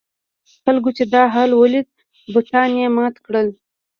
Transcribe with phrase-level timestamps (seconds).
[0.63, 1.87] خلکو چې دا حال ولید
[2.33, 3.47] بتان یې مات کړل.